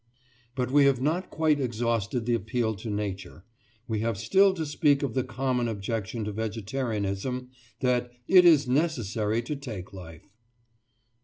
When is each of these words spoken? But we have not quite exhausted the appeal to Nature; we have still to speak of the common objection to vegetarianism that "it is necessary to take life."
But 0.55 0.71
we 0.71 0.85
have 0.85 0.99
not 0.99 1.29
quite 1.29 1.59
exhausted 1.59 2.25
the 2.25 2.33
appeal 2.33 2.73
to 2.73 2.89
Nature; 2.89 3.43
we 3.87 3.99
have 3.99 4.17
still 4.17 4.51
to 4.55 4.65
speak 4.65 5.03
of 5.03 5.13
the 5.13 5.23
common 5.23 5.67
objection 5.67 6.25
to 6.25 6.31
vegetarianism 6.31 7.51
that 7.81 8.09
"it 8.27 8.43
is 8.43 8.67
necessary 8.67 9.43
to 9.43 9.55
take 9.55 9.93
life." 9.93 10.33